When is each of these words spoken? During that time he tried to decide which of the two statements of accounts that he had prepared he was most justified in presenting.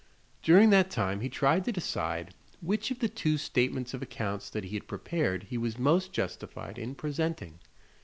During 0.41 0.71
that 0.71 0.89
time 0.89 1.19
he 1.19 1.29
tried 1.29 1.63
to 1.65 1.71
decide 1.71 2.33
which 2.59 2.89
of 2.89 2.97
the 2.97 3.07
two 3.07 3.37
statements 3.37 3.93
of 3.93 4.01
accounts 4.01 4.49
that 4.49 4.63
he 4.63 4.73
had 4.75 4.87
prepared 4.87 5.43
he 5.43 5.59
was 5.59 5.77
most 5.77 6.11
justified 6.11 6.79
in 6.79 6.95
presenting. 6.95 7.59